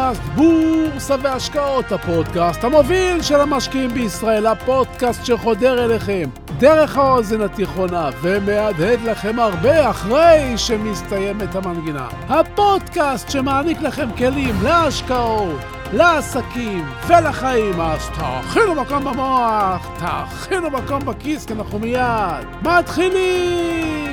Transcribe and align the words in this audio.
לפודקאסט 0.00 0.22
בורסה 0.34 1.14
והשקעות, 1.22 1.92
הפודקאסט 1.92 2.64
המוביל 2.64 3.22
של 3.22 3.40
המשקיעים 3.40 3.90
בישראל, 3.90 4.46
הפודקאסט 4.46 5.24
שחודר 5.24 5.84
אליכם 5.84 6.28
דרך 6.58 6.96
האוזן 6.96 7.40
התיכונה 7.40 8.10
ומהדהד 8.22 9.00
לכם 9.04 9.38
הרבה 9.38 9.90
אחרי 9.90 10.52
שמסתיימת 10.56 11.54
המנגינה. 11.54 12.08
הפודקאסט 12.28 13.30
שמעניק 13.30 13.80
לכם 13.80 14.08
כלים 14.16 14.54
להשקעות, 14.62 15.60
לעסקים 15.92 16.84
ולחיים, 17.06 17.80
אז 17.80 18.08
תאכינו 18.08 18.74
מקום 18.74 19.04
במוח, 19.04 19.90
תאכינו 19.98 20.70
מקום 20.70 21.04
בכיס, 21.04 21.46
כי 21.46 21.52
אנחנו 21.52 21.78
מיד 21.78 22.46
מתחילים! 22.62 24.09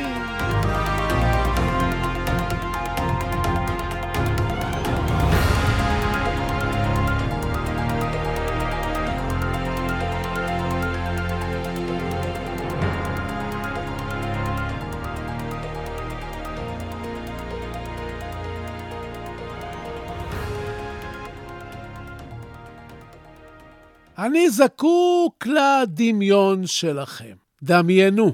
אני 24.28 24.50
זקוק 24.50 25.48
לדמיון 25.48 26.68
שלכם. 26.68 27.36
דמיינו. 27.64 28.34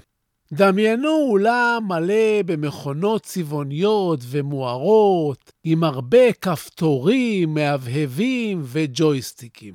דמיינו 0.53 1.09
אולם 1.09 1.83
מלא 1.87 2.41
במכונות 2.45 3.23
צבעוניות 3.23 4.19
ומוארות, 4.29 5.51
עם 5.63 5.83
הרבה 5.83 6.33
כפתורים, 6.33 7.53
מהבהבים 7.53 8.61
וג'ויסטיקים. 8.63 9.73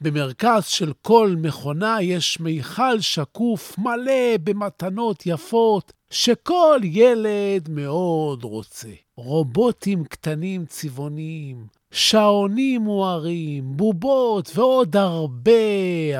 במרכז 0.00 0.64
של 0.64 0.92
כל 1.02 1.34
מכונה 1.38 2.02
יש 2.02 2.40
מיכל 2.40 3.00
שקוף 3.00 3.78
מלא 3.78 4.36
במתנות 4.44 5.26
יפות 5.26 5.92
שכל 6.10 6.80
ילד 6.82 7.68
מאוד 7.68 8.44
רוצה. 8.44 8.88
רובוטים 9.16 10.04
קטנים 10.04 10.66
צבעוניים, 10.66 11.77
שעונים 11.90 12.80
מוארים, 12.80 13.76
בובות 13.76 14.50
ועוד 14.54 14.96
הרבה 14.96 15.52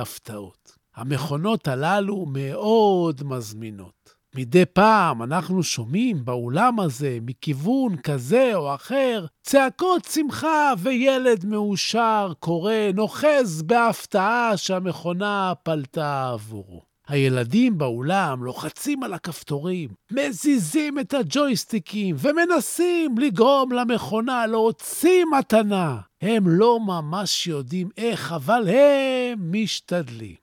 הפתעות. 0.01 0.73
המכונות 0.97 1.69
הללו 1.69 2.27
מאוד 2.29 3.23
מזמינות. 3.25 4.15
מדי 4.35 4.65
פעם 4.67 5.23
אנחנו 5.23 5.63
שומעים 5.63 6.25
באולם 6.25 6.81
הזה, 6.81 7.19
מכיוון 7.23 7.97
כזה 7.97 8.51
או 8.55 8.75
אחר, 8.75 9.27
צעקות 9.43 10.05
שמחה 10.05 10.73
וילד 10.79 11.45
מאושר 11.47 12.33
קורא, 12.41 12.73
נוחז 12.95 13.63
בהפתעה 13.63 14.57
שהמכונה 14.57 15.53
פלטה 15.63 16.31
עבורו. 16.33 16.83
הילדים 17.09 17.79
באולם 17.79 18.45
לוחצים 18.45 19.03
על 19.03 19.15
הכפתורים, 19.15 19.89
מזיזים 20.11 20.99
את 20.99 21.15
הג'ויסטיקים 21.15 22.17
ומנסים 22.19 23.19
לגרום 23.19 23.73
למכונה 23.73 24.47
להוציא 24.47 25.25
מתנה. 25.39 25.99
הם 26.23 26.49
לא 26.49 26.81
ממש 26.81 27.47
יודעים 27.47 27.89
איך, 27.97 28.33
אבל 28.33 28.69
הם 28.69 29.53
משתדלים. 29.53 30.35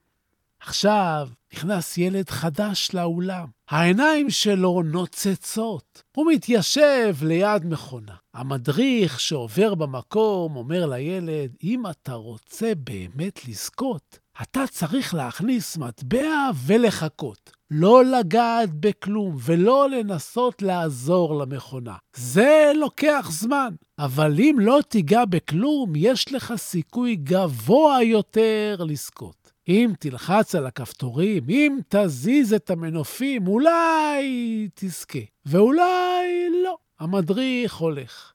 עכשיו 0.60 1.30
נכנס 1.54 1.98
ילד 1.98 2.30
חדש 2.30 2.90
לאולם. 2.94 3.46
העיניים 3.70 4.30
שלו 4.30 4.82
נוצצות. 4.86 6.04
הוא 6.16 6.32
מתיישב 6.32 7.16
ליד 7.22 7.66
מכונה. 7.66 8.16
המדריך 8.34 9.20
שעובר 9.20 9.76
במקום 9.76 10.56
אומר 10.56 10.86
לילד, 10.86 11.56
אם 11.64 11.84
אתה 11.88 12.14
רוצה 12.14 12.72
באמת 12.76 13.48
לזכות, 13.48 14.20
אתה 14.42 14.68
צריך 14.72 15.14
להכניס 15.14 15.78
מטבע 15.78 16.50
ולחכות. 16.66 17.52
לא 17.72 18.06
לגעת 18.06 18.70
בכלום 18.74 19.36
ולא 19.40 19.90
לנסות 19.90 20.62
לעזור 20.62 21.40
למכונה. 21.40 21.96
זה 22.16 22.72
לוקח 22.76 23.28
זמן, 23.32 23.74
אבל 24.00 24.40
אם 24.40 24.56
לא 24.60 24.80
תיגע 24.90 25.26
בכלום, 25.26 25.94
יש 25.96 26.34
לך 26.34 26.54
סיכוי 26.56 27.16
גבוה 27.16 28.04
יותר 28.04 28.76
לזכות. 28.88 29.52
אם 29.68 29.92
תלחץ 30.00 30.56
על 30.56 30.66
הכפתורים, 30.66 31.44
אם 31.50 31.78
תזיז 31.90 32.54
את 32.54 32.70
המנופים, 32.70 33.48
אולי 33.48 34.68
תזכה, 34.76 35.20
ואולי 35.46 36.50
לא. 36.64 36.78
המדריך 37.00 37.76
הולך. 37.76 38.35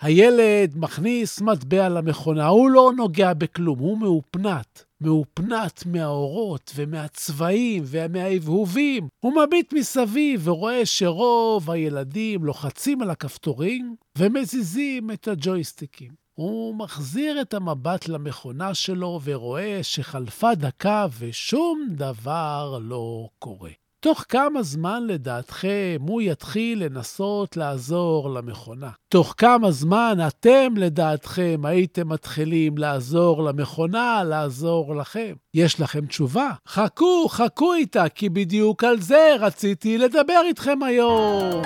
הילד 0.00 0.72
מכניס 0.76 1.40
מטבע 1.40 1.88
למכונה, 1.88 2.46
הוא 2.46 2.70
לא 2.70 2.92
נוגע 2.96 3.34
בכלום, 3.34 3.78
הוא 3.78 3.98
מאופנת. 3.98 4.84
מאופנת 5.00 5.86
מהאורות 5.86 6.72
ומהצבעים 6.74 7.82
ומההבהובים. 7.86 9.08
הוא 9.20 9.32
מביט 9.42 9.72
מסביב 9.72 10.48
ורואה 10.48 10.86
שרוב 10.86 11.70
הילדים 11.70 12.44
לוחצים 12.44 13.02
על 13.02 13.10
הכפתורים 13.10 13.96
ומזיזים 14.18 15.10
את 15.10 15.28
הג'ויסטיקים. 15.28 16.26
הוא 16.34 16.74
מחזיר 16.74 17.40
את 17.40 17.54
המבט 17.54 18.08
למכונה 18.08 18.74
שלו 18.74 19.20
ורואה 19.24 19.78
שחלפה 19.82 20.54
דקה 20.54 21.06
ושום 21.18 21.86
דבר 21.90 22.78
לא 22.82 23.28
קורה. 23.38 23.70
תוך 24.06 24.24
כמה 24.28 24.62
זמן 24.62 25.02
לדעתכם 25.06 25.96
הוא 26.00 26.22
יתחיל 26.22 26.84
לנסות 26.84 27.56
לעזור 27.56 28.30
למכונה? 28.30 28.90
תוך 29.08 29.34
כמה 29.36 29.70
זמן 29.70 30.18
אתם 30.26 30.74
לדעתכם 30.76 31.60
הייתם 31.64 32.08
מתחילים 32.08 32.78
לעזור 32.78 33.42
למכונה, 33.42 34.24
לעזור 34.24 34.96
לכם? 34.96 35.34
יש 35.54 35.80
לכם 35.80 36.06
תשובה? 36.06 36.50
חכו, 36.68 37.28
חכו 37.28 37.74
איתה, 37.74 38.08
כי 38.08 38.28
בדיוק 38.28 38.84
על 38.84 39.00
זה 39.00 39.36
רציתי 39.40 39.98
לדבר 39.98 40.42
איתכם 40.46 40.82
היום. 40.82 41.62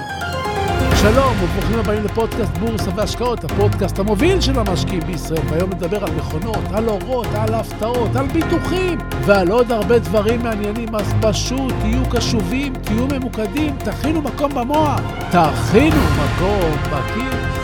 שלום 1.02 1.34
וברוכים 1.42 1.78
הבאים 1.78 2.04
לפודקאסט 2.04 2.58
בורסה 2.58 2.90
והשקעות, 2.96 3.44
הפודקאסט 3.44 3.98
המוביל 3.98 4.40
של 4.40 4.58
המשקיעים 4.58 5.02
בישראל. 5.06 5.42
והיום 5.50 5.70
נדבר 5.70 6.04
על 6.04 6.10
מכונות, 6.10 6.64
על 6.72 6.88
אורות, 6.88 7.26
על 7.34 7.54
הפתעות, 7.54 8.16
על 8.16 8.26
ביטוחים 8.26 8.98
ועל 9.26 9.50
עוד 9.50 9.72
הרבה 9.72 9.98
דברים 9.98 10.42
מעניינים. 10.42 10.94
אז 10.94 11.14
פשוט 11.20 11.72
תהיו 11.80 12.02
קשובים, 12.10 12.72
תהיו 12.74 13.06
ממוקדים, 13.06 13.76
תכינו 13.78 14.22
מקום 14.22 14.54
במוח, 14.54 15.00
תכינו 15.30 15.96
מקום 15.96 16.76
בכיס. 16.90 17.59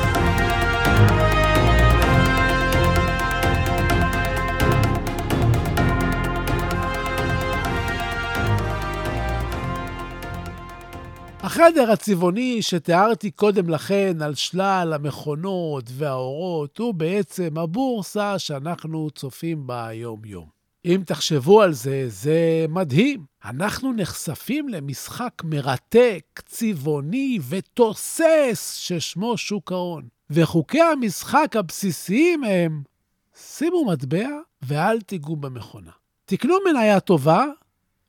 החדר 11.56 11.90
הצבעוני 11.90 12.62
שתיארתי 12.62 13.30
קודם 13.30 13.68
לכן 13.70 14.22
על 14.22 14.34
שלל 14.34 14.92
המכונות 14.94 15.84
והאורות 15.92 16.78
הוא 16.78 16.94
בעצם 16.94 17.58
הבורסה 17.58 18.38
שאנחנו 18.38 19.10
צופים 19.10 19.66
בה 19.66 19.88
יום-יום. 19.92 20.46
אם 20.84 21.02
תחשבו 21.06 21.62
על 21.62 21.72
זה, 21.72 22.04
זה 22.08 22.66
מדהים. 22.68 23.24
אנחנו 23.44 23.92
נחשפים 23.92 24.68
למשחק 24.68 25.32
מרתק, 25.44 26.42
צבעוני 26.46 27.38
ותוסס 27.48 28.74
ששמו 28.78 29.36
שוק 29.36 29.72
ההון. 29.72 30.08
וחוקי 30.30 30.80
המשחק 30.80 31.56
הבסיסיים 31.56 32.44
הם, 32.44 32.82
שימו 33.36 33.84
מטבע 33.84 34.28
ואל 34.62 35.00
תיגעו 35.00 35.36
במכונה. 35.36 35.92
תקנו 36.24 36.54
מניה 36.68 37.00
טובה 37.00 37.44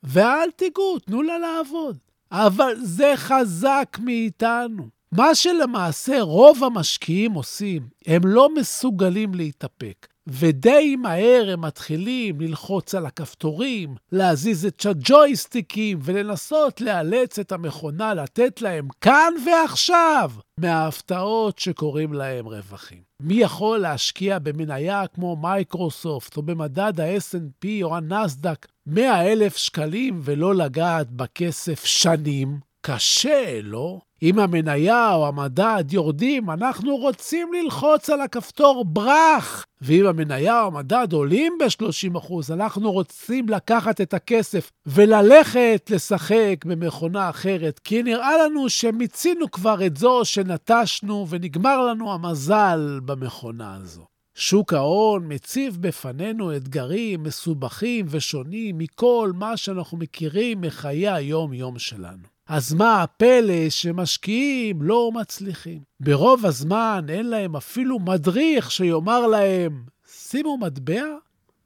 ואל 0.03 0.51
תיגעו, 0.55 0.99
תנו 0.99 1.21
לה 1.21 1.37
לעבוד. 1.37 2.06
אבל 2.31 2.75
זה 2.81 3.13
חזק 3.15 3.97
מאיתנו. 4.01 4.89
מה 5.11 5.35
שלמעשה 5.35 6.21
רוב 6.21 6.63
המשקיעים 6.63 7.33
עושים, 7.33 7.87
הם 8.05 8.21
לא 8.25 8.49
מסוגלים 8.55 9.33
להתאפק. 9.33 10.07
ודי 10.27 10.95
מהר 10.95 11.49
הם 11.53 11.61
מתחילים 11.61 12.41
ללחוץ 12.41 12.95
על 12.95 13.05
הכפתורים, 13.05 13.95
להזיז 14.11 14.65
את 14.65 14.85
הג'ויסטיקים 14.85 15.99
ולנסות 16.01 16.81
לאלץ 16.81 17.39
את 17.39 17.51
המכונה 17.51 18.13
לתת 18.13 18.61
להם 18.61 18.87
כאן 19.01 19.33
ועכשיו 19.45 20.31
מההפתעות 20.59 21.59
שקוראים 21.59 22.13
להם 22.13 22.45
רווחים. 22.45 23.01
מי 23.21 23.33
יכול 23.33 23.77
להשקיע 23.77 24.39
במניה 24.39 25.07
כמו 25.07 25.35
מייקרוסופט 25.35 26.37
או 26.37 26.41
במדד 26.41 26.99
ה-S&P 26.99 27.67
או 27.83 27.97
הנסדק 27.97 28.67
100 28.85 29.31
אלף 29.31 29.57
שקלים 29.57 30.21
ולא 30.23 30.55
לגעת 30.55 31.11
בכסף 31.11 31.85
שנים? 31.85 32.66
קשה, 32.89 33.59
לא? 33.63 33.99
אם 34.23 34.39
המניה 34.39 35.13
או 35.13 35.27
המדד 35.27 35.83
יורדים, 35.91 36.49
אנחנו 36.49 36.95
רוצים 36.95 37.53
ללחוץ 37.53 38.09
על 38.09 38.21
הכפתור 38.21 38.85
ברח. 38.85 39.65
ואם 39.81 40.05
המניה 40.05 40.61
או 40.61 40.67
המדד 40.67 41.13
עולים 41.13 41.57
ב-30%, 41.59 42.53
אנחנו 42.53 42.91
רוצים 42.91 43.49
לקחת 43.49 44.01
את 44.01 44.13
הכסף 44.13 44.71
וללכת 44.85 45.91
לשחק 45.93 46.55
במכונה 46.65 47.29
אחרת, 47.29 47.79
כי 47.79 48.03
נראה 48.03 48.37
לנו 48.37 48.69
שמיצינו 48.69 49.51
כבר 49.51 49.85
את 49.85 49.97
זו 49.97 50.21
שנטשנו 50.25 51.25
ונגמר 51.29 51.85
לנו 51.85 52.13
המזל 52.13 52.99
במכונה 53.05 53.75
הזו. 53.75 54.05
שוק 54.35 54.73
ההון 54.73 55.33
מציב 55.33 55.77
בפנינו 55.81 56.55
אתגרים 56.55 57.23
מסובכים 57.23 58.05
ושונים 58.09 58.77
מכל 58.77 59.31
מה 59.35 59.57
שאנחנו 59.57 59.97
מכירים 59.97 60.61
מחיי 60.61 61.09
היום-יום 61.09 61.79
שלנו. 61.79 62.36
אז 62.47 62.73
מה 62.73 63.03
הפלא 63.03 63.69
שמשקיעים 63.69 64.81
לא 64.81 65.11
מצליחים? 65.13 65.79
ברוב 65.99 66.45
הזמן 66.45 67.05
אין 67.09 67.29
להם 67.29 67.55
אפילו 67.55 67.99
מדריך 67.99 68.71
שיאמר 68.71 69.27
להם, 69.27 69.83
שימו 70.07 70.57
מטבע 70.57 71.03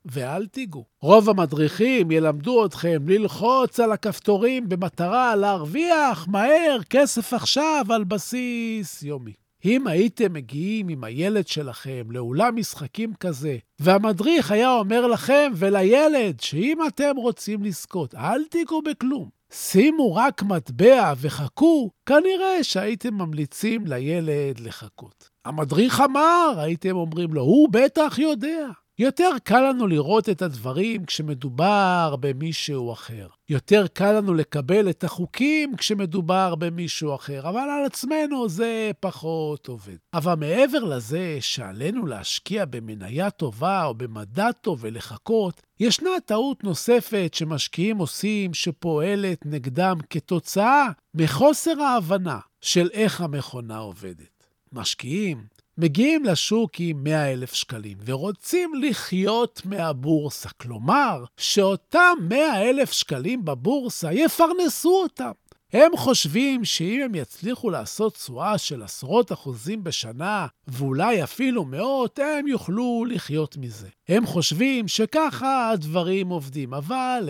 ואל 0.06 0.48
תיגעו. 0.48 0.86
רוב 1.01 1.30
המדריכים 1.30 2.12
ילמדו 2.12 2.66
אתכם 2.66 3.10
ללחוץ 3.10 3.80
על 3.80 3.92
הכפתורים 3.92 4.69
במטרה 4.69 5.36
להרוויח 5.36 6.28
מהר 6.28 6.78
כסף 6.89 7.33
עכשיו 7.33 7.86
על 7.89 8.04
בסיס 8.04 9.04
יומי. 9.04 9.33
אם 9.66 9.88
הייתם 9.88 10.33
מגיעים 10.33 10.89
עם 10.89 11.04
הילד 11.04 11.48
שלכם 11.48 12.04
לאולם 12.10 12.56
משחקים 12.56 13.13
כזה, 13.13 13.57
והמדריך 13.80 14.51
היה 14.51 14.74
אומר 14.74 15.07
לכם 15.07 15.51
ולילד 15.56 16.39
שאם 16.39 16.78
אתם 16.88 17.16
רוצים 17.16 17.63
לזכות, 17.63 18.16
אל 18.16 18.44
תיגעו 18.44 18.81
בכלום. 18.81 19.40
שימו 19.53 20.15
רק 20.15 20.44
מטבע 20.44 21.13
וחכו, 21.18 21.89
כנראה 22.06 22.63
שהייתם 22.63 23.13
ממליצים 23.13 23.88
לילד 23.88 24.59
לחכות. 24.59 25.30
המדריך 25.45 26.01
אמר, 26.01 26.53
הייתם 26.57 26.95
אומרים 26.95 27.33
לו, 27.33 27.42
הוא 27.42 27.69
בטח 27.71 28.19
יודע. 28.19 28.68
יותר 28.99 29.29
קל 29.43 29.69
לנו 29.69 29.88
לראות 29.88 30.29
את 30.29 30.41
הדברים 30.41 31.05
כשמדובר 31.05 32.15
במישהו 32.19 32.93
אחר. 32.93 33.27
יותר 33.49 33.85
קל 33.93 34.11
לנו 34.11 34.33
לקבל 34.33 34.89
את 34.89 35.03
החוקים 35.03 35.75
כשמדובר 35.75 36.55
במישהו 36.55 37.15
אחר, 37.15 37.49
אבל 37.49 37.59
על 37.59 37.85
עצמנו 37.85 38.49
זה 38.49 38.91
פחות 38.99 39.67
עובד. 39.67 39.95
אבל 40.13 40.35
מעבר 40.35 40.83
לזה 40.83 41.38
שעלינו 41.39 42.05
להשקיע 42.05 42.65
במניה 42.65 43.29
טובה 43.29 43.85
או 43.85 43.93
במדע 43.93 44.51
טוב 44.51 44.79
ולחכות, 44.81 45.61
ישנה 45.79 46.09
טעות 46.25 46.63
נוספת 46.63 47.33
שמשקיעים 47.33 47.97
עושים 47.97 48.53
שפועלת 48.53 49.45
נגדם 49.45 49.97
כתוצאה 50.09 50.87
מחוסר 51.13 51.81
ההבנה 51.81 52.39
של 52.61 52.89
איך 52.94 53.21
המכונה 53.21 53.77
עובדת. 53.77 54.47
משקיעים 54.73 55.44
מגיעים 55.81 56.25
לשוק 56.25 56.72
עם 56.80 57.04
100 57.04 57.31
אלף 57.31 57.54
שקלים 57.54 57.98
ורוצים 58.06 58.72
לחיות 58.81 59.62
מהבורסה. 59.66 60.50
כלומר, 60.50 61.24
שאותם 61.38 62.13
100 62.22 62.69
אלף 62.69 62.92
שקלים 62.92 63.45
בבורסה 63.45 64.13
יפרנסו 64.13 65.01
אותם. 65.04 65.31
הם 65.74 65.92
חושבים 65.98 66.66
שאם 66.66 67.01
הם 67.06 67.16
יצליחו 67.16 67.69
לעשות 67.69 68.13
תשואה 68.13 68.57
של 68.57 68.83
עשרות 68.83 69.31
אחוזים 69.31 69.83
בשנה, 69.83 70.48
ואולי 70.68 71.24
אפילו 71.24 71.66
מאות, 71.66 72.19
הם 72.19 72.48
יוכלו 72.48 73.06
לחיות 73.10 73.57
מזה. 73.57 73.88
הם 74.07 74.25
חושבים 74.25 74.88
שככה 74.88 75.69
הדברים 75.69 76.30
עובדים, 76.30 76.74
אבל 76.74 77.30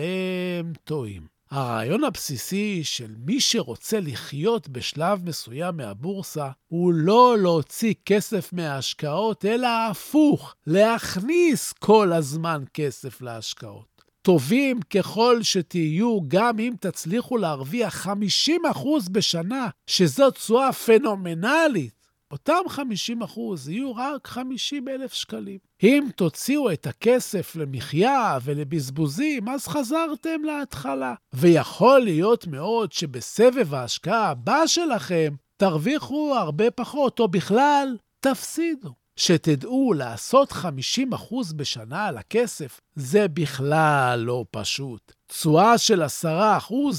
הם 0.60 0.72
טועים. 0.84 1.31
הרעיון 1.52 2.04
הבסיסי 2.04 2.80
של 2.84 3.14
מי 3.18 3.40
שרוצה 3.40 4.00
לחיות 4.00 4.68
בשלב 4.68 5.28
מסוים 5.28 5.76
מהבורסה 5.76 6.48
הוא 6.68 6.92
לא 6.92 7.36
להוציא 7.38 7.94
כסף 8.04 8.52
מההשקעות, 8.52 9.44
אלא 9.44 9.68
הפוך, 9.90 10.54
להכניס 10.66 11.72
כל 11.72 12.12
הזמן 12.12 12.62
כסף 12.74 13.22
להשקעות. 13.22 14.02
טובים 14.22 14.80
ככל 14.82 15.42
שתהיו, 15.42 16.18
גם 16.28 16.58
אם 16.58 16.72
תצליחו 16.80 17.36
להרוויח 17.36 18.06
50% 18.06 18.10
בשנה, 19.10 19.68
שזו 19.86 20.30
תשואה 20.30 20.72
פנומנלית, 20.72 22.01
אותם 22.32 22.68
50 22.68 23.22
אחוז 23.22 23.68
יהיו 23.68 23.96
רק 23.96 24.26
50 24.26 24.88
אלף 24.88 25.12
שקלים. 25.12 25.58
אם 25.82 26.08
תוציאו 26.16 26.72
את 26.72 26.86
הכסף 26.86 27.56
למחיה 27.56 28.38
ולבזבוזים, 28.42 29.48
אז 29.48 29.66
חזרתם 29.68 30.44
להתחלה. 30.44 31.14
ויכול 31.32 32.00
להיות 32.00 32.46
מאוד 32.46 32.92
שבסבב 32.92 33.74
ההשקעה 33.74 34.28
הבא 34.28 34.66
שלכם 34.66 35.34
תרוויחו 35.56 36.34
הרבה 36.36 36.70
פחות, 36.70 37.20
או 37.20 37.28
בכלל 37.28 37.96
תפסידו. 38.20 38.90
שתדעו, 39.16 39.92
לעשות 39.92 40.52
50% 40.52 41.54
בשנה 41.56 42.06
על 42.06 42.18
הכסף, 42.18 42.80
זה 42.94 43.28
בכלל 43.28 44.22
לא 44.26 44.44
פשוט. 44.50 45.12
תשואה 45.32 45.78
של 45.78 46.02
10% 46.02 46.06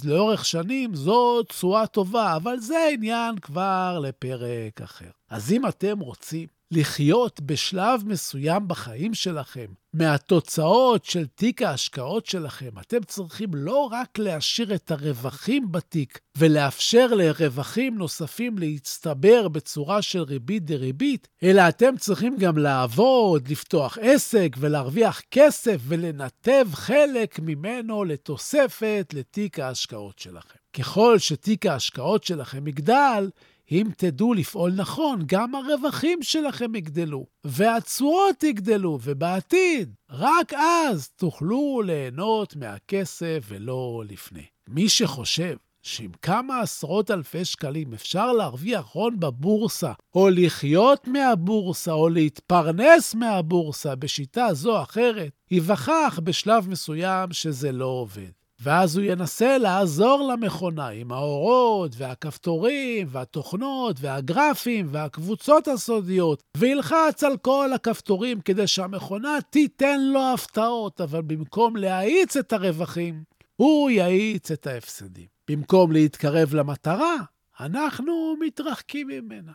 לאורך 0.04 0.46
שנים 0.46 0.96
זו 0.96 1.44
תשואה 1.44 1.88
טובה, 1.88 2.36
אבל 2.36 2.60
זה 2.60 2.88
עניין 2.94 3.40
כבר 3.40 4.00
לפרק 4.04 4.82
אחר. 4.84 5.10
אז 5.30 5.52
אם 5.52 5.68
אתם 5.68 6.00
רוצים 6.00 6.48
לחיות 6.76 7.42
בשלב 7.42 8.04
מסוים 8.06 8.68
בחיים 8.68 9.14
שלכם, 9.14 9.66
מהתוצאות 9.94 11.06
של 11.06 11.26
תיק 11.26 11.62
ההשקעות 11.62 12.26
שלכם, 12.26 12.70
אתם 12.82 13.04
צריכים 13.04 13.50
לא 13.54 13.90
רק 13.92 14.20
להשאיר 14.20 14.76
את 14.76 14.92
הרווחים 14.92 15.72
בתיק 15.72 16.20
ולאפשר 16.38 17.08
לרווחים 17.08 17.98
נוספים 17.98 18.58
להצטבר 18.58 19.48
בצורה 19.48 20.02
של 20.02 20.22
ריבית 20.22 20.66
דריבית, 20.66 21.28
אלא 21.44 21.70
אתם 21.70 21.98
צריכים 21.98 22.38
גם 22.38 22.58
לעבוד, 22.58 23.48
לפתוח 23.48 23.98
עסק 24.02 24.56
ולהרוויח 24.60 25.22
כסף 25.32 25.78
ולנתב 25.88 26.68
חלק 26.74 27.40
ממנו 27.40 28.04
לתוספת 28.04 29.14
לתיק 29.14 29.60
ההשקעות 29.60 30.20
שלכם. 30.20 30.58
ככל 30.74 31.20
שתיק 31.20 31.66
ההשקעות 31.66 32.24
שלכם 32.24 32.68
יגדל, 32.68 33.30
אם 33.72 33.88
תדעו 33.98 34.34
לפעול 34.34 34.72
נכון, 34.76 35.20
גם 35.26 35.56
הרווחים 35.56 36.24
שלכם 36.24 36.76
יגדלו, 36.76 37.26
והתשואות 37.44 38.44
יגדלו, 38.44 39.00
ובעתיד, 39.04 39.94
רק 40.10 40.54
אז 40.54 41.10
תוכלו 41.10 41.82
ליהנות 41.86 42.56
מהכסף 42.56 43.44
ולא 43.48 44.04
לפני. 44.10 44.46
מי 44.68 44.90
שחושב 44.90 45.56
שעם 45.82 46.12
כמה 46.22 46.60
עשרות 46.60 47.12
אלפי 47.12 47.46
שקלים 47.46 47.94
אפשר 47.94 48.32
להרוויח 48.32 48.90
הון 48.94 49.20
בבורסה, 49.20 49.92
או 50.16 50.30
לחיות 50.30 51.08
מהבורסה, 51.08 51.92
או 51.94 52.10
להתפרנס 52.10 53.16
מהבורסה 53.16 53.96
בשיטה 53.96 54.54
זו 54.54 54.78
או 54.78 54.84
אחרת, 54.84 55.32
ייווכח 55.52 56.20
בשלב 56.24 56.70
מסוים 56.70 57.32
שזה 57.32 57.72
לא 57.72 57.86
עובד. 57.86 58.43
ואז 58.64 58.98
הוא 58.98 59.06
ינסה 59.06 59.58
לעזור 59.58 60.32
למכונה 60.34 60.88
עם 60.88 61.12
האורות 61.12 61.92
והכפתורים 61.98 63.08
והתוכנות 63.12 63.96
והגרפים 64.00 64.88
והקבוצות 64.92 65.68
הסודיות, 65.68 66.44
וילחץ 66.58 67.24
על 67.24 67.38
כל 67.38 67.70
הכפתורים 67.76 68.42
כדי 68.42 68.68
שהמכונה 68.68 69.38
תיתן 69.50 70.00
לו 70.02 70.34
הפתעות, 70.34 71.02
אבל 71.02 71.22
במקום 71.22 71.76
להאיץ 71.76 72.38
את 72.38 72.54
הרווחים, 72.54 73.24
הוא 73.56 73.90
יאיץ 73.90 74.52
את 74.52 74.68
ההפסדים. 74.68 75.28
במקום 75.50 75.92
להתקרב 75.92 76.54
למטרה, 76.54 77.16
אנחנו 77.60 78.36
מתרחקים 78.40 79.08
ממנה. 79.08 79.52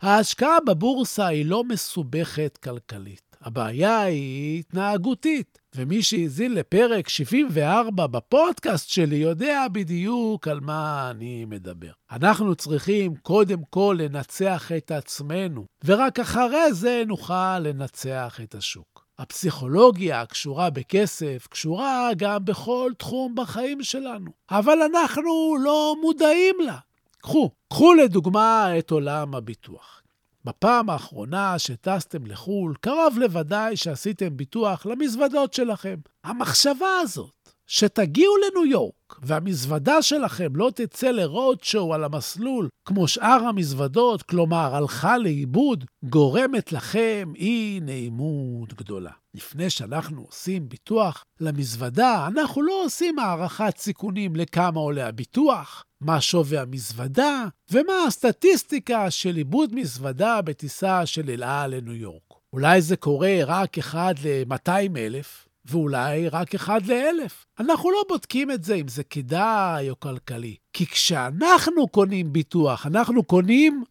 ההשקעה 0.00 0.58
בבורסה 0.66 1.26
היא 1.26 1.46
לא 1.46 1.64
מסובכת 1.64 2.56
כלכלית. 2.56 3.25
הבעיה 3.46 4.00
היא 4.00 4.58
התנהגותית, 4.58 5.58
ומי 5.74 6.02
שהאזין 6.02 6.54
לפרק 6.54 7.08
74 7.08 8.06
בפודקאסט 8.06 8.88
שלי 8.88 9.16
יודע 9.16 9.66
בדיוק 9.72 10.48
על 10.48 10.60
מה 10.60 11.10
אני 11.10 11.44
מדבר. 11.44 11.90
אנחנו 12.10 12.54
צריכים 12.54 13.16
קודם 13.16 13.58
כל 13.70 13.96
לנצח 13.98 14.72
את 14.76 14.90
עצמנו, 14.90 15.66
ורק 15.84 16.20
אחרי 16.20 16.72
זה 16.72 17.02
נוכל 17.06 17.58
לנצח 17.58 18.40
את 18.42 18.54
השוק. 18.54 19.06
הפסיכולוגיה 19.18 20.20
הקשורה 20.20 20.70
בכסף 20.70 21.46
קשורה 21.50 22.10
גם 22.16 22.44
בכל 22.44 22.92
תחום 22.98 23.34
בחיים 23.34 23.82
שלנו, 23.82 24.30
אבל 24.50 24.78
אנחנו 24.90 25.56
לא 25.64 25.96
מודעים 26.02 26.56
לה. 26.64 26.78
קחו, 27.22 27.50
קחו 27.68 27.94
לדוגמה 27.94 28.78
את 28.78 28.90
עולם 28.90 29.34
הביטוח. 29.34 30.02
בפעם 30.46 30.90
האחרונה 30.90 31.58
שטסתם 31.58 32.26
לחו"ל, 32.26 32.74
קרוב 32.80 33.18
לוודאי 33.18 33.76
שעשיתם 33.76 34.36
ביטוח 34.36 34.86
למזוודות 34.86 35.52
שלכם. 35.54 35.96
המחשבה 36.24 36.98
הזאת, 37.02 37.35
שתגיעו 37.66 38.34
לניו 38.36 38.66
יורק 38.66 39.18
והמזוודה 39.22 40.02
שלכם 40.02 40.56
לא 40.56 40.70
תצא 40.74 41.10
לרודשואו 41.10 41.94
על 41.94 42.04
המסלול 42.04 42.68
כמו 42.84 43.08
שאר 43.08 43.44
המזוודות, 43.48 44.22
כלומר 44.22 44.74
הלכה 44.74 45.18
לאיבוד, 45.18 45.84
גורמת 46.04 46.72
לכם 46.72 47.32
אי 47.36 47.80
נעימות 47.82 48.74
גדולה. 48.74 49.10
לפני 49.34 49.70
שאנחנו 49.70 50.22
עושים 50.22 50.68
ביטוח 50.68 51.24
למזוודה, 51.40 52.26
אנחנו 52.26 52.62
לא 52.62 52.84
עושים 52.84 53.18
הערכת 53.18 53.74
סיכונים 53.76 54.36
לכמה 54.36 54.80
עולה 54.80 55.08
הביטוח, 55.08 55.84
מה 56.00 56.20
שווי 56.20 56.58
המזוודה 56.58 57.44
ומה 57.70 57.92
הסטטיסטיקה 58.06 59.10
של 59.10 59.36
איבוד 59.36 59.74
מזוודה 59.74 60.42
בטיסה 60.42 61.06
של 61.06 61.30
אל 61.30 61.42
על 61.42 61.74
לניו 61.74 61.94
יורק. 61.94 62.22
אולי 62.52 62.82
זה 62.82 62.96
קורה 62.96 63.38
רק 63.46 63.78
אחד 63.78 64.14
ל-200 64.24 64.98
אלף, 64.98 65.45
ואולי 65.70 66.28
רק 66.28 66.54
אחד 66.54 66.86
לאלף. 66.86 67.46
אנחנו 67.60 67.90
לא 67.90 68.02
בודקים 68.08 68.50
את 68.50 68.64
זה 68.64 68.74
אם 68.74 68.88
זה 68.88 69.04
כדאי 69.04 69.90
או 69.90 70.00
כלכלי. 70.00 70.56
כי 70.72 70.86
כשאנחנו 70.86 71.88
קונים 71.88 72.32
ביטוח, 72.32 72.86
אנחנו 72.86 73.22
קונים 73.22 73.84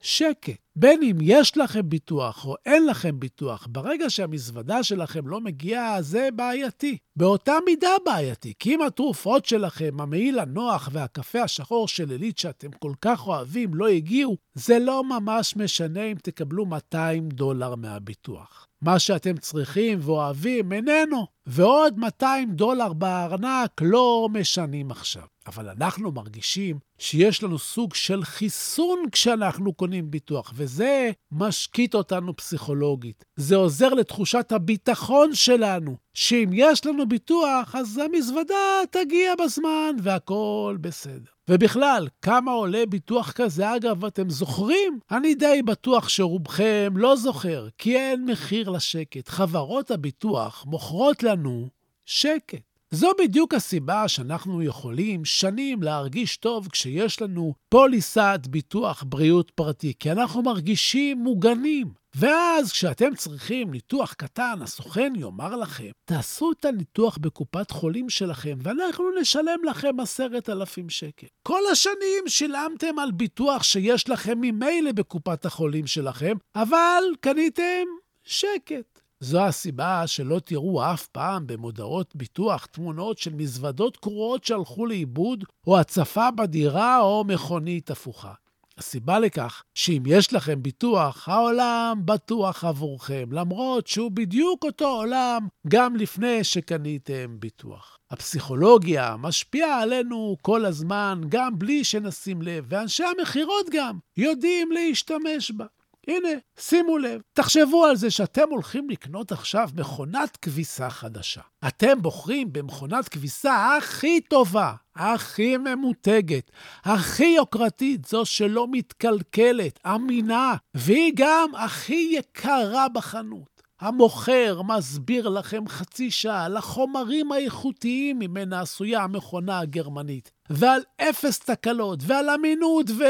שקט. 0.00 0.67
בין 0.80 1.02
אם 1.02 1.16
יש 1.20 1.56
לכם 1.56 1.88
ביטוח 1.88 2.44
או 2.46 2.54
אין 2.66 2.86
לכם 2.86 3.20
ביטוח, 3.20 3.66
ברגע 3.70 4.10
שהמזוודה 4.10 4.82
שלכם 4.82 5.28
לא 5.28 5.40
מגיעה, 5.40 6.02
זה 6.02 6.28
בעייתי. 6.36 6.98
באותה 7.16 7.52
מידה 7.66 7.90
בעייתי, 8.06 8.52
כי 8.58 8.74
אם 8.74 8.82
התרופות 8.82 9.46
שלכם, 9.46 10.00
המעיל 10.00 10.38
הנוח 10.38 10.88
והקפה 10.92 11.42
השחור 11.42 11.88
של 11.88 12.10
עילית 12.10 12.38
שאתם 12.38 12.70
כל 12.78 12.92
כך 13.00 13.26
אוהבים 13.26 13.74
לא 13.74 13.88
הגיעו, 13.88 14.36
זה 14.54 14.78
לא 14.78 15.04
ממש 15.04 15.56
משנה 15.56 16.02
אם 16.02 16.16
תקבלו 16.22 16.66
200 16.66 17.28
דולר 17.28 17.74
מהביטוח. 17.74 18.66
מה 18.82 18.98
שאתם 18.98 19.36
צריכים 19.36 19.98
ואוהבים 20.02 20.72
איננו, 20.72 21.26
ועוד 21.46 21.98
200 21.98 22.52
דולר 22.52 22.92
בארנק 22.92 23.70
לא 23.82 24.28
משנים 24.32 24.90
עכשיו. 24.90 25.22
אבל 25.46 25.68
אנחנו 25.68 26.12
מרגישים 26.12 26.78
שיש 26.98 27.42
לנו 27.42 27.58
סוג 27.58 27.94
של 27.94 28.24
חיסון 28.24 28.98
כשאנחנו 29.12 29.72
קונים 29.72 30.10
ביטוח, 30.10 30.52
וזה 30.68 31.10
משקיט 31.32 31.94
אותנו 31.94 32.36
פסיכולוגית. 32.36 33.24
זה 33.36 33.56
עוזר 33.56 33.88
לתחושת 33.88 34.52
הביטחון 34.52 35.34
שלנו, 35.34 35.96
שאם 36.14 36.50
יש 36.52 36.86
לנו 36.86 37.08
ביטוח, 37.08 37.74
אז 37.74 37.98
המזוודה 38.04 38.54
תגיע 38.90 39.34
בזמן 39.44 39.96
והכול 40.02 40.76
בסדר. 40.76 41.30
ובכלל, 41.48 42.08
כמה 42.22 42.52
עולה 42.52 42.86
ביטוח 42.88 43.32
כזה? 43.32 43.76
אגב, 43.76 44.04
אתם 44.04 44.30
זוכרים? 44.30 44.98
אני 45.10 45.34
די 45.34 45.62
בטוח 45.64 46.08
שרובכם 46.08 46.92
לא 46.96 47.16
זוכר, 47.16 47.68
כי 47.78 47.96
אין 47.96 48.24
מחיר 48.24 48.70
לשקט. 48.70 49.28
חברות 49.28 49.90
הביטוח 49.90 50.64
מוכרות 50.66 51.22
לנו 51.22 51.68
שקט. 52.06 52.67
זו 52.90 53.10
בדיוק 53.18 53.54
הסיבה 53.54 54.08
שאנחנו 54.08 54.62
יכולים 54.62 55.24
שנים 55.24 55.82
להרגיש 55.82 56.36
טוב 56.36 56.68
כשיש 56.68 57.22
לנו 57.22 57.54
פוליסת 57.68 58.40
ביטוח 58.50 59.04
בריאות 59.06 59.50
פרטי, 59.50 59.92
כי 59.98 60.12
אנחנו 60.12 60.42
מרגישים 60.42 61.18
מוגנים. 61.18 61.88
ואז 62.14 62.72
כשאתם 62.72 63.14
צריכים 63.14 63.70
ניתוח 63.70 64.12
קטן, 64.12 64.58
הסוכן 64.62 65.12
יאמר 65.16 65.56
לכם, 65.56 65.90
תעשו 66.04 66.52
את 66.52 66.64
הניתוח 66.64 67.18
בקופת 67.18 67.70
חולים 67.70 68.10
שלכם, 68.10 68.58
ואנחנו 68.62 69.04
נשלם 69.20 69.64
לכם 69.64 70.00
עשרת 70.00 70.50
אלפים 70.50 70.88
שקל. 70.88 71.26
כל 71.42 71.60
השנים 71.72 72.24
שילמתם 72.26 72.98
על 72.98 73.10
ביטוח 73.10 73.62
שיש 73.62 74.08
לכם 74.08 74.38
ממילא 74.40 74.92
בקופת 74.92 75.46
החולים 75.46 75.86
שלכם, 75.86 76.36
אבל 76.54 77.02
קניתם 77.20 77.86
שקט. 78.24 78.97
זו 79.20 79.40
הסיבה 79.40 80.06
שלא 80.06 80.40
תראו 80.44 80.92
אף 80.92 81.06
פעם 81.06 81.46
במודעות 81.46 82.16
ביטוח 82.16 82.66
תמונות 82.66 83.18
של 83.18 83.34
מזוודות 83.34 83.96
קרועות 83.96 84.44
שהלכו 84.44 84.86
לאיבוד, 84.86 85.44
או 85.66 85.78
הצפה 85.78 86.30
בדירה, 86.30 87.00
או 87.00 87.24
מכונית 87.24 87.90
הפוכה. 87.90 88.32
הסיבה 88.78 89.18
לכך 89.18 89.62
שאם 89.74 90.02
יש 90.06 90.32
לכם 90.32 90.62
ביטוח, 90.62 91.28
העולם 91.28 92.00
בטוח 92.04 92.64
עבורכם, 92.64 93.28
למרות 93.32 93.86
שהוא 93.86 94.10
בדיוק 94.10 94.64
אותו 94.64 94.88
עולם 94.88 95.48
גם 95.68 95.96
לפני 95.96 96.44
שקניתם 96.44 97.36
ביטוח. 97.40 97.98
הפסיכולוגיה 98.10 99.16
משפיעה 99.18 99.82
עלינו 99.82 100.36
כל 100.42 100.64
הזמן, 100.64 101.20
גם 101.28 101.58
בלי 101.58 101.84
שנשים 101.84 102.42
לב, 102.42 102.64
ואנשי 102.68 103.04
המכירות 103.04 103.66
גם 103.72 103.98
יודעים 104.16 104.72
להשתמש 104.72 105.50
בה. 105.50 105.66
הנה, 106.08 106.28
שימו 106.58 106.98
לב, 106.98 107.20
תחשבו 107.32 107.84
על 107.84 107.96
זה 107.96 108.10
שאתם 108.10 108.50
הולכים 108.50 108.90
לקנות 108.90 109.32
עכשיו 109.32 109.68
מכונת 109.76 110.36
כביסה 110.36 110.90
חדשה. 110.90 111.40
אתם 111.68 112.02
בוחרים 112.02 112.52
במכונת 112.52 113.08
כביסה 113.08 113.76
הכי 113.76 114.20
טובה, 114.20 114.74
הכי 114.96 115.56
ממותגת, 115.56 116.50
הכי 116.84 117.26
יוקרתית, 117.36 118.04
זו 118.04 118.24
שלא 118.24 118.66
מתקלקלת, 118.70 119.80
אמינה, 119.86 120.54
והיא 120.74 121.12
גם 121.16 121.50
הכי 121.54 122.10
יקרה 122.12 122.88
בחנות. 122.88 123.62
המוכר 123.80 124.62
מסביר 124.62 125.28
לכם 125.28 125.68
חצי 125.68 126.10
שעה 126.10 126.44
על 126.44 126.56
החומרים 126.56 127.32
האיכותיים 127.32 128.18
ממנה 128.18 128.60
עשויה 128.60 129.02
המכונה 129.02 129.58
הגרמנית, 129.58 130.30
ועל 130.50 130.80
אפס 130.96 131.38
תקלות, 131.38 132.00
ועל 132.02 132.30
אמינות, 132.30 132.90
ו... 132.90 133.04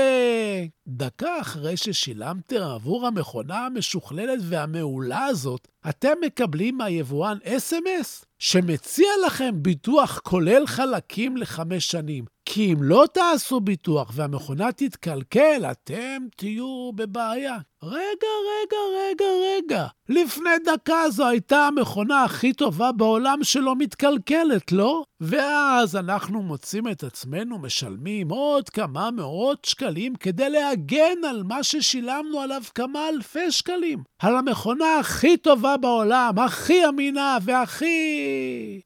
דקה 0.89 1.41
אחרי 1.41 1.77
ששילמתם 1.77 2.63
עבור 2.63 3.07
המכונה 3.07 3.67
המשוכללת 3.67 4.39
והמעולה 4.43 5.25
הזאת, 5.25 5.69
אתם 5.89 6.13
מקבלים 6.25 6.77
מהיבואן 6.77 7.39
אס.אם.אס 7.45 8.25
שמציע 8.39 9.09
לכם 9.27 9.55
ביטוח 9.55 10.19
כולל 10.19 10.67
חלקים 10.67 11.37
לחמש 11.37 11.91
שנים. 11.91 12.25
כי 12.45 12.73
אם 12.73 12.83
לא 12.83 13.05
תעשו 13.13 13.61
ביטוח 13.61 14.11
והמכונה 14.15 14.73
תתקלקל, 14.73 15.63
אתם 15.71 16.23
תהיו 16.37 16.91
בבעיה. 16.95 17.57
רגע, 17.83 18.33
רגע, 18.49 18.77
רגע, 18.99 19.25
רגע. 19.57 19.87
לפני 20.09 20.51
דקה 20.65 21.11
זו 21.11 21.27
הייתה 21.27 21.67
המכונה 21.67 22.25
הכי 22.25 22.53
טובה 22.53 22.93
בעולם 22.93 23.39
שלא 23.43 23.77
מתקלקלת, 23.77 24.73
לא? 24.73 25.03
ואז 25.21 25.97
אנחנו 25.97 26.43
מוצאים 26.43 26.89
את 26.89 27.05
עצמנו 27.05 27.28
משלמים 27.35 28.31
עוד 28.31 28.69
כמה 28.69 29.11
מאות 29.11 29.65
שקלים 29.65 30.15
כדי 30.15 30.51
להגן 30.51 31.25
על 31.29 31.43
מה 31.43 31.63
ששילמנו 31.63 32.41
עליו 32.41 32.63
כמה 32.75 33.09
אלפי 33.09 33.53
שקלים. 33.53 34.03
על 34.19 34.37
המכונה 34.37 34.99
הכי 35.01 35.37
טובה 35.37 35.77
בעולם, 35.77 36.39
הכי 36.39 36.89
אמינה 36.89 37.39
והכי... 37.43 38.81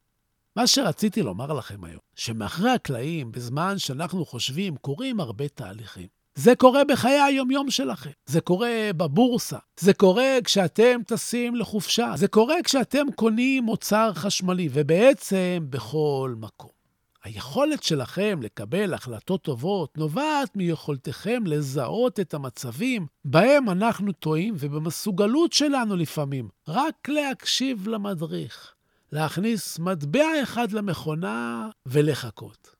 מה 0.56 0.66
שרציתי 0.66 1.22
לומר 1.22 1.52
לכם 1.52 1.84
היום, 1.84 2.00
שמאחרי 2.14 2.70
הקלעים, 2.70 3.32
בזמן 3.32 3.78
שאנחנו 3.78 4.24
חושבים, 4.24 4.76
קורים 4.76 5.20
הרבה 5.20 5.48
תהליכים. 5.48 6.06
זה 6.34 6.54
קורה 6.56 6.84
בחיי 6.84 7.20
היומיום 7.20 7.70
שלכם, 7.70 8.10
זה 8.26 8.40
קורה 8.40 8.90
בבורסה, 8.96 9.58
זה 9.80 9.94
קורה 9.94 10.38
כשאתם 10.44 11.00
טסים 11.06 11.56
לחופשה, 11.56 12.12
זה 12.16 12.28
קורה 12.28 12.54
כשאתם 12.64 13.06
קונים 13.14 13.64
מוצר 13.64 14.12
חשמלי, 14.14 14.68
ובעצם 14.72 15.66
בכל 15.70 16.34
מקום. 16.38 16.81
היכולת 17.24 17.82
שלכם 17.82 18.40
לקבל 18.42 18.94
החלטות 18.94 19.42
טובות 19.42 19.98
נובעת 19.98 20.56
מיכולתכם 20.56 21.42
לזהות 21.46 22.20
את 22.20 22.34
המצבים 22.34 23.06
בהם 23.24 23.70
אנחנו 23.70 24.12
טועים, 24.12 24.54
ובמסוגלות 24.58 25.52
שלנו 25.52 25.96
לפעמים 25.96 26.48
רק 26.68 27.08
להקשיב 27.08 27.88
למדריך, 27.88 28.74
להכניס 29.12 29.78
מטבע 29.78 30.42
אחד 30.42 30.72
למכונה 30.72 31.68
ולחכות. 31.86 32.74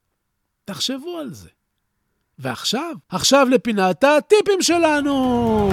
תחשבו 0.65 1.19
על 1.19 1.35
זה. 1.35 1.49
ועכשיו, 2.39 2.95
עכשיו 3.09 3.47
לפינת 3.51 4.05
הטיפים 4.05 4.63
שלנו! 4.63 5.71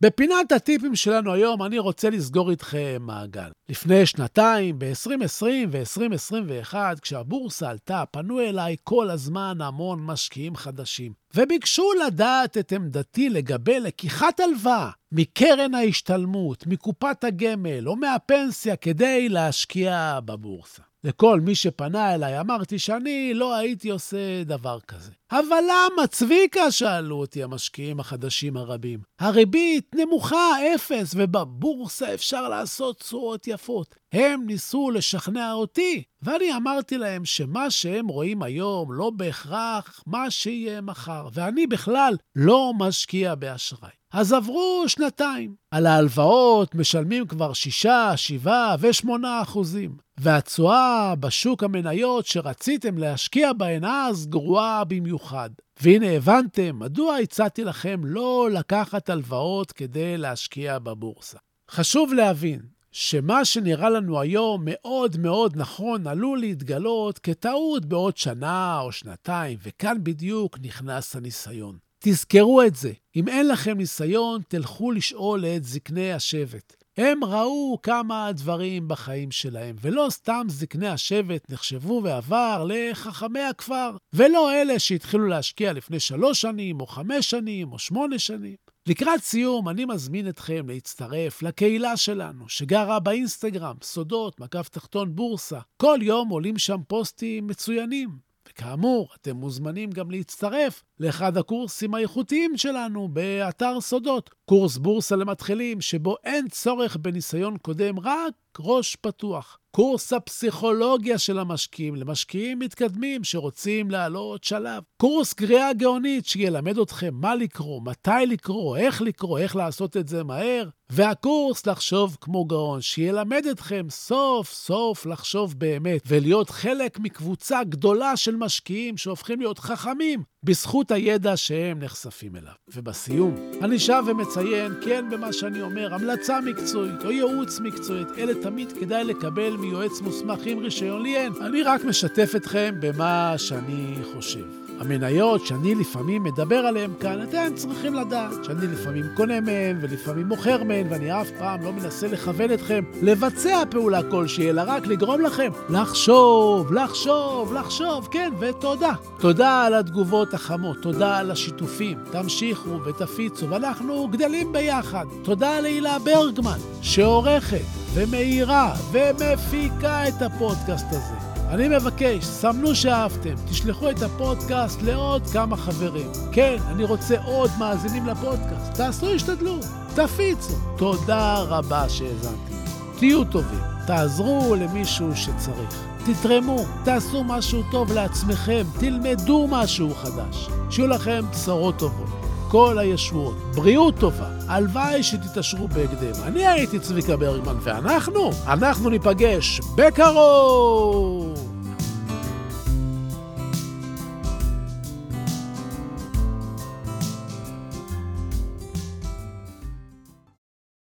בפינת 0.00 0.52
הטיפים 0.52 0.96
שלנו 0.96 1.32
היום 1.32 1.62
אני 1.62 1.78
רוצה 1.78 2.10
לסגור 2.10 2.50
איתכם 2.50 2.96
מעגל. 3.00 3.50
לפני 3.68 4.06
שנתיים, 4.06 4.78
ב-2020 4.78 5.44
ו-2021, 5.70 6.74
כשהבורסה 7.02 7.70
עלתה, 7.70 8.04
פנו 8.10 8.40
אליי 8.40 8.76
כל 8.84 9.10
הזמן 9.10 9.58
המון 9.60 10.06
משקיעים 10.06 10.56
חדשים, 10.56 11.12
וביקשו 11.34 11.90
לדעת 12.06 12.58
את 12.58 12.72
עמדתי 12.72 13.28
לגבי 13.28 13.80
לקיחת 13.80 14.40
הלוואה 14.40 14.90
מקרן 15.12 15.74
ההשתלמות, 15.74 16.66
מקופת 16.66 17.24
הגמל 17.24 17.88
או 17.88 17.96
מהפנסיה 17.96 18.76
כדי 18.76 19.28
להשקיע 19.28 20.18
בבורסה. 20.24 20.87
לכל 21.04 21.40
מי 21.40 21.54
שפנה 21.54 22.14
אליי 22.14 22.40
אמרתי 22.40 22.78
שאני 22.78 23.34
לא 23.34 23.54
הייתי 23.54 23.90
עושה 23.90 24.44
דבר 24.44 24.80
כזה. 24.80 25.12
אבל 25.30 25.60
למה, 25.62 26.06
צביקה? 26.06 26.70
שאלו 26.70 27.16
אותי 27.16 27.42
המשקיעים 27.42 28.00
החדשים 28.00 28.56
הרבים. 28.56 29.00
הריבית 29.20 29.94
נמוכה, 29.94 30.74
אפס, 30.74 31.14
ובבורסה 31.16 32.14
אפשר 32.14 32.48
לעשות 32.48 33.00
תשואות 33.00 33.46
יפות. 33.46 33.94
הם 34.12 34.46
ניסו 34.46 34.90
לשכנע 34.90 35.52
אותי, 35.52 36.02
ואני 36.22 36.56
אמרתי 36.56 36.98
להם 36.98 37.24
שמה 37.24 37.70
שהם 37.70 38.08
רואים 38.08 38.42
היום 38.42 38.92
לא 38.92 39.10
בהכרח 39.10 40.02
מה 40.06 40.30
שיהיה 40.30 40.80
מחר, 40.80 41.28
ואני 41.32 41.66
בכלל 41.66 42.16
לא 42.36 42.72
משקיע 42.78 43.34
באשראי. 43.34 43.90
אז 44.12 44.32
עברו 44.32 44.84
שנתיים. 44.86 45.54
על 45.70 45.86
ההלוואות 45.86 46.74
משלמים 46.74 47.26
כבר 47.26 47.52
6, 47.52 47.86
7 48.16 48.74
ו-8 48.80 49.10
אחוזים, 49.42 49.96
והתשואה 50.20 51.14
בשוק 51.20 51.64
המניות 51.64 52.26
שרציתם 52.26 52.98
להשקיע 52.98 53.52
בהן 53.52 53.84
אז 53.84 54.26
גרועה 54.26 54.84
במיוחד. 54.84 55.50
והנה 55.80 56.10
הבנתם 56.10 56.78
מדוע 56.78 57.16
הצעתי 57.16 57.64
לכם 57.64 58.00
לא 58.04 58.48
לקחת 58.52 59.10
הלוואות 59.10 59.72
כדי 59.72 60.18
להשקיע 60.18 60.78
בבורסה. 60.78 61.38
חשוב 61.70 62.12
להבין 62.12 62.60
שמה 62.92 63.44
שנראה 63.44 63.90
לנו 63.90 64.20
היום 64.20 64.62
מאוד 64.64 65.16
מאוד 65.16 65.56
נכון 65.56 66.06
עלול 66.06 66.38
להתגלות 66.38 67.18
כטעות 67.18 67.86
בעוד 67.86 68.16
שנה 68.16 68.80
או 68.80 68.92
שנתיים, 68.92 69.58
וכאן 69.62 69.96
בדיוק 70.02 70.58
נכנס 70.62 71.16
הניסיון. 71.16 71.78
תזכרו 71.98 72.62
את 72.62 72.76
זה. 72.76 72.92
אם 73.16 73.28
אין 73.28 73.48
לכם 73.48 73.76
ניסיון, 73.78 74.40
תלכו 74.48 74.90
לשאול 74.90 75.44
את 75.44 75.64
זקני 75.64 76.12
השבט. 76.12 76.76
הם 76.98 77.24
ראו 77.24 77.78
כמה 77.82 78.32
דברים 78.32 78.88
בחיים 78.88 79.30
שלהם, 79.30 79.76
ולא 79.80 80.06
סתם 80.10 80.46
זקני 80.48 80.88
השבט 80.88 81.50
נחשבו 81.50 82.00
בעבר 82.00 82.66
לחכמי 82.68 83.40
הכפר, 83.40 83.96
ולא 84.12 84.52
אלה 84.52 84.78
שהתחילו 84.78 85.26
להשקיע 85.26 85.72
לפני 85.72 86.00
שלוש 86.00 86.40
שנים, 86.40 86.80
או 86.80 86.86
חמש 86.86 87.30
שנים, 87.30 87.72
או 87.72 87.78
שמונה 87.78 88.18
שנים. 88.18 88.56
לקראת 88.86 89.20
סיום, 89.20 89.68
אני 89.68 89.84
מזמין 89.84 90.28
אתכם 90.28 90.68
להצטרף 90.68 91.42
לקהילה 91.42 91.96
שלנו, 91.96 92.48
שגרה 92.48 93.00
באינסטגרם, 93.00 93.76
סודות, 93.82 94.40
מקף 94.40 94.68
תחתון 94.68 95.14
בורסה. 95.16 95.58
כל 95.76 95.98
יום 96.02 96.28
עולים 96.28 96.58
שם 96.58 96.78
פוסטים 96.88 97.46
מצוינים. 97.46 98.27
וכאמור, 98.58 99.08
אתם 99.20 99.36
מוזמנים 99.36 99.90
גם 99.90 100.10
להצטרף 100.10 100.84
לאחד 101.00 101.36
הקורסים 101.36 101.94
האיכותיים 101.94 102.56
שלנו 102.56 103.08
באתר 103.08 103.80
סודות, 103.80 104.30
קורס 104.44 104.76
בורסה 104.76 105.16
למתחילים, 105.16 105.80
שבו 105.80 106.16
אין 106.24 106.48
צורך 106.48 106.96
בניסיון 106.96 107.56
קודם, 107.58 107.98
רק 107.98 108.34
ראש 108.60 108.96
פתוח. 108.96 109.58
קורס 109.70 110.12
הפסיכולוגיה 110.12 111.18
של 111.18 111.38
המשקיעים 111.38 111.94
למשקיעים 111.94 112.58
מתקדמים 112.58 113.24
שרוצים 113.24 113.90
לעלות 113.90 114.44
שלב. 114.44 114.82
קורס 114.96 115.32
קריאה 115.32 115.72
גאונית 115.72 116.26
שילמד 116.26 116.78
אתכם 116.78 117.14
מה 117.14 117.34
לקרוא, 117.34 117.82
מתי 117.82 118.26
לקרוא, 118.26 118.76
איך 118.76 119.02
לקרוא, 119.02 119.38
איך 119.38 119.56
לעשות 119.56 119.96
את 119.96 120.08
זה 120.08 120.24
מהר. 120.24 120.68
והקורס 120.90 121.66
לחשוב 121.66 122.16
כמו 122.20 122.44
גאון, 122.44 122.80
שילמד 122.80 123.42
אתכם 123.50 123.86
סוף 123.90 124.52
סוף 124.52 125.06
לחשוב 125.06 125.54
באמת 125.58 126.02
ולהיות 126.06 126.50
חלק 126.50 126.98
מקבוצה 126.98 127.64
גדולה 127.64 128.16
של 128.16 128.36
משקיעים 128.36 128.96
שהופכים 128.96 129.40
להיות 129.40 129.58
חכמים 129.58 130.22
בזכות 130.48 130.90
הידע 130.90 131.36
שהם 131.36 131.78
נחשפים 131.78 132.36
אליו. 132.36 132.52
ובסיום, 132.76 133.36
אני 133.62 133.78
שב 133.78 134.02
ומציין, 134.06 134.72
כן 134.84 135.04
במה 135.10 135.32
שאני 135.32 135.62
אומר, 135.62 135.94
המלצה 135.94 136.40
מקצועית 136.40 137.04
או 137.04 137.10
ייעוץ 137.10 137.60
מקצועית, 137.60 138.08
אלה 138.18 138.42
תמיד 138.42 138.72
כדאי 138.72 139.04
לקבל 139.04 139.56
מיועץ 139.56 140.00
מוסמך 140.00 140.38
עם 140.44 140.58
רישיון, 140.58 141.02
לי 141.02 141.16
אין. 141.16 141.32
אני 141.40 141.62
רק 141.62 141.84
משתף 141.84 142.32
אתכם 142.36 142.74
במה 142.80 143.34
שאני 143.36 143.94
חושב. 144.14 144.67
המניות 144.80 145.46
שאני 145.46 145.74
לפעמים 145.74 146.22
מדבר 146.22 146.56
עליהן 146.56 146.90
כאן, 147.00 147.22
אתם 147.22 147.54
צריכים 147.54 147.94
לדעת 147.94 148.44
שאני 148.44 148.66
לפעמים 148.66 149.04
קונה 149.16 149.40
מהן 149.40 149.78
ולפעמים 149.80 150.26
מוכר 150.26 150.64
מהן, 150.64 150.86
ואני 150.90 151.20
אף 151.20 151.30
פעם 151.38 151.62
לא 151.62 151.72
מנסה 151.72 152.08
לכוון 152.08 152.52
אתכם 152.52 152.84
לבצע 153.02 153.62
פעולה 153.70 154.00
כלשהי, 154.10 154.50
אלא 154.50 154.62
רק 154.66 154.86
לגרום 154.86 155.20
לכם 155.20 155.50
לחשוב, 155.70 156.72
לחשוב, 156.72 157.52
לחשוב, 157.52 158.08
כן, 158.10 158.32
ותודה. 158.40 158.92
תודה 159.20 159.62
על 159.62 159.74
התגובות 159.74 160.34
החמות, 160.34 160.76
תודה 160.82 161.18
על 161.18 161.30
השיתופים. 161.30 161.98
תמשיכו 162.10 162.84
ותפיצו, 162.84 163.50
ואנחנו 163.50 164.08
גדלים 164.08 164.52
ביחד. 164.52 165.06
תודה 165.22 165.60
להילה 165.60 165.98
ברגמן, 165.98 166.58
שעורכת 166.82 167.64
ומאירה 167.94 168.74
ומפיקה 168.92 170.08
את 170.08 170.22
הפודקאסט 170.22 170.86
הזה. 170.90 171.27
אני 171.48 171.68
מבקש, 171.68 172.24
סמנו 172.24 172.74
שאהבתם, 172.74 173.34
תשלחו 173.50 173.90
את 173.90 174.02
הפודקאסט 174.02 174.82
לעוד 174.82 175.22
כמה 175.32 175.56
חברים. 175.56 176.10
כן, 176.32 176.56
אני 176.66 176.84
רוצה 176.84 177.16
עוד 177.24 177.50
מאזינים 177.58 178.06
לפודקאסט. 178.06 178.74
תעשו 178.74 179.10
השתדלות, 179.10 179.64
תפיצו. 179.94 180.54
תודה 180.76 181.38
רבה 181.38 181.88
שהאזנתם. 181.88 182.54
תהיו 182.98 183.24
טובים, 183.24 183.60
תעזרו 183.86 184.54
למישהו 184.60 185.16
שצריך. 185.16 185.84
תתרמו, 186.06 186.64
תעשו 186.84 187.24
משהו 187.24 187.62
טוב 187.70 187.92
לעצמכם, 187.92 188.62
תלמדו 188.78 189.46
משהו 189.50 189.94
חדש. 189.94 190.48
שיהיו 190.70 190.88
לכם 190.88 191.24
בשורות 191.30 191.78
טובות. 191.78 192.08
כל 192.50 192.78
הישועות, 192.78 193.36
בריאות 193.54 193.94
טובה, 193.98 194.28
הלוואי 194.48 195.02
שתתעשרו 195.02 195.68
בהקדם. 195.68 196.22
אני 196.22 196.46
הייתי 196.46 196.78
צביקה 196.78 197.16
ברגמן, 197.16 197.56
ואנחנו, 197.62 198.30
אנחנו 198.46 198.90
ניפגש 198.90 199.60
בקרוב! 199.74 201.47